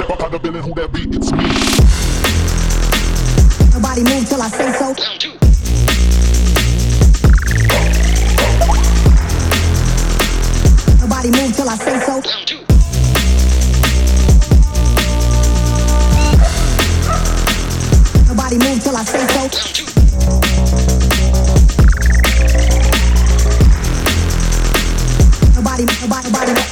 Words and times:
Step 0.00 0.12
up 0.12 0.22
on 0.22 0.30
the 0.32 0.38
building, 0.38 0.62
who 0.62 0.72
that 0.76 0.90
be? 0.94 1.02
It's 1.12 1.30
me. 1.30 1.44
Nobody 3.76 4.02
move 4.02 4.26
till 4.26 4.40
I 4.40 4.48
say 4.48 4.72
so. 4.72 4.96
Round 4.96 5.20
two. 5.20 5.36
Nobody 11.04 11.30
move 11.36 11.52
till 11.54 11.68
I 11.68 11.76
say 11.76 12.00
so. 12.00 12.12
Round 12.16 12.46
two. 12.48 12.64
Nobody 18.26 18.56
move 18.56 18.82
till 18.82 18.96
I 18.96 19.04
say 19.04 19.26
so. 19.28 19.42
Nobody, 25.54 25.84
nobody, 25.84 26.30
nobody. 26.30 26.69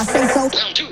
I 0.00 0.04
say 0.04 0.26
so. 0.28 0.89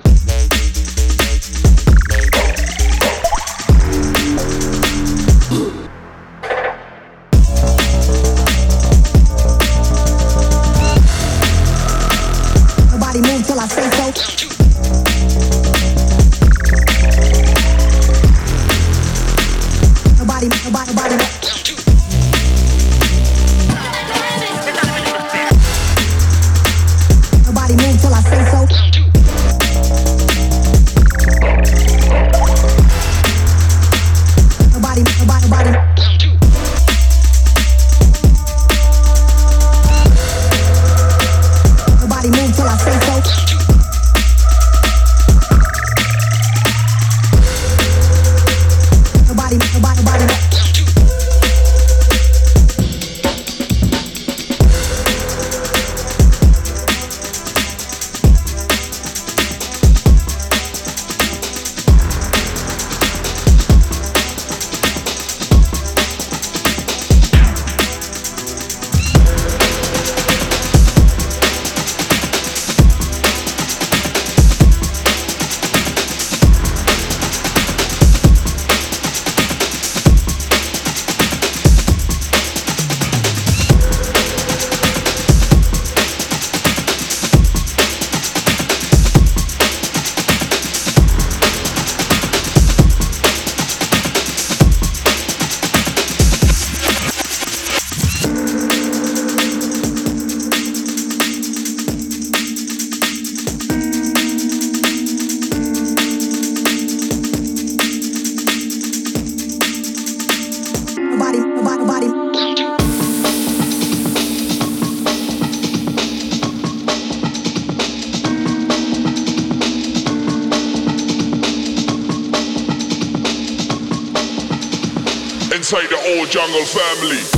family. 126.64 127.37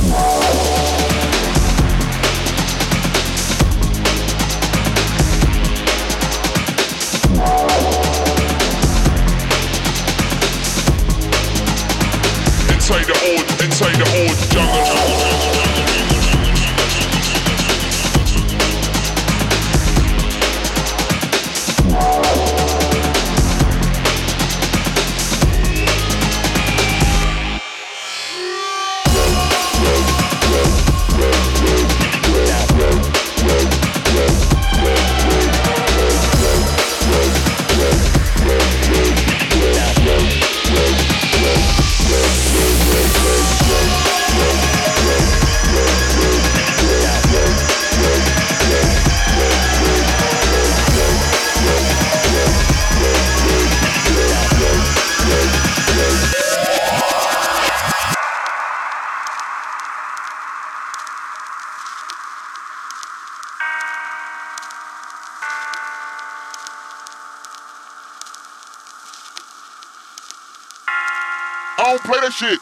I 71.81 71.83
don't 71.83 72.03
play 72.03 72.19
that 72.19 72.31
shit. 72.31 72.59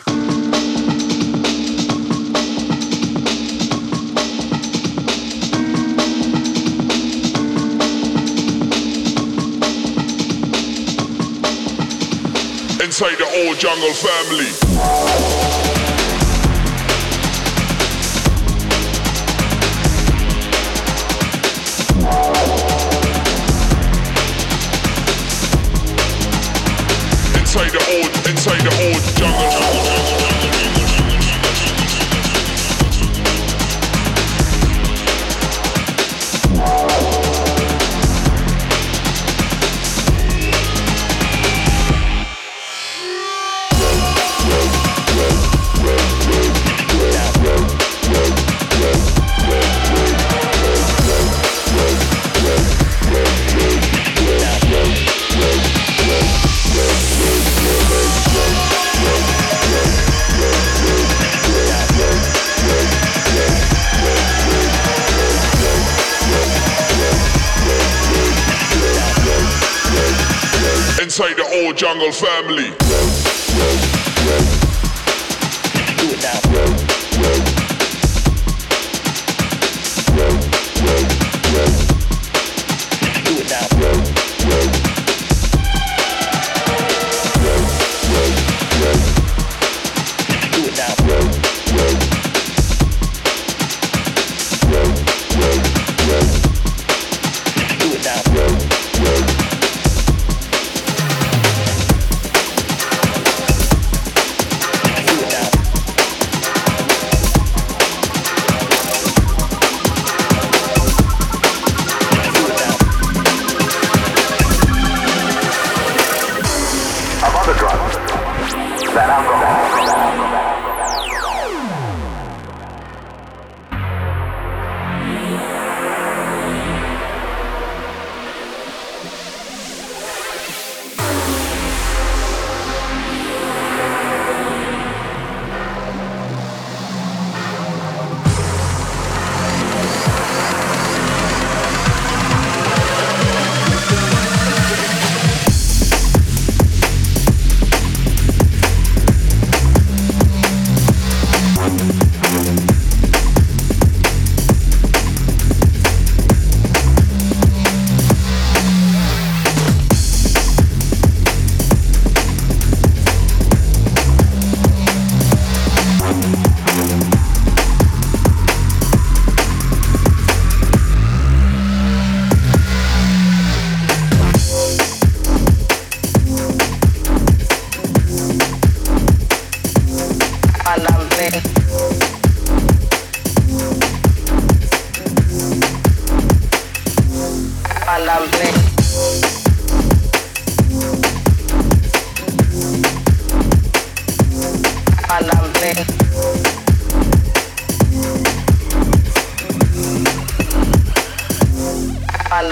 inside 12.81 13.17
the 13.17 13.45
old 13.45 13.59
jungle 13.59 13.93
family. 13.93 14.68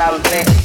Alambre. 0.07 0.39
Of 0.39 0.56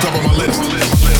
top 0.00 0.14
of 0.14 0.24
my 0.24 0.32
list. 0.32 1.19